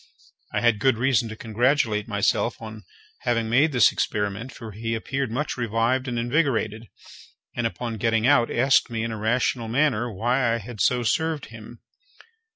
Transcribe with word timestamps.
I 0.51 0.61
had 0.61 0.79
good 0.79 0.97
reason 0.97 1.29
to 1.29 1.35
congratulate 1.35 2.07
myself 2.07 2.55
upon 2.55 2.85
having 3.19 3.51
made 3.51 3.71
this 3.71 3.91
experiment; 3.91 4.51
for 4.51 4.71
he 4.71 4.95
appeared 4.95 5.29
much 5.29 5.57
revived 5.57 6.07
and 6.07 6.17
invigorated, 6.17 6.87
and, 7.55 7.67
upon 7.67 7.97
getting 7.97 8.25
out, 8.25 8.49
asked 8.49 8.89
me, 8.89 9.03
in 9.03 9.11
a 9.11 9.17
rational 9.19 9.67
manner, 9.67 10.11
why 10.11 10.55
I 10.55 10.57
had 10.57 10.81
so 10.81 11.03
served 11.03 11.49
him. 11.51 11.83